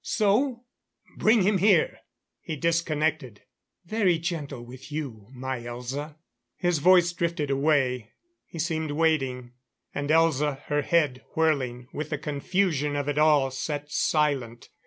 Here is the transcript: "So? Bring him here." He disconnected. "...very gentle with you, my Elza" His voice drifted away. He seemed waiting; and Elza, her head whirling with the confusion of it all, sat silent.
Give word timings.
"So? 0.03 0.63
Bring 1.19 1.43
him 1.43 1.59
here." 1.59 1.99
He 2.41 2.55
disconnected. 2.55 3.43
"...very 3.85 4.17
gentle 4.17 4.63
with 4.65 4.91
you, 4.91 5.27
my 5.31 5.59
Elza" 5.59 6.15
His 6.57 6.79
voice 6.79 7.13
drifted 7.13 7.51
away. 7.51 8.09
He 8.47 8.57
seemed 8.57 8.89
waiting; 8.89 9.51
and 9.93 10.09
Elza, 10.09 10.61
her 10.63 10.81
head 10.81 11.21
whirling 11.35 11.87
with 11.93 12.09
the 12.09 12.17
confusion 12.17 12.95
of 12.95 13.07
it 13.07 13.19
all, 13.19 13.51
sat 13.51 13.91
silent. 13.91 14.69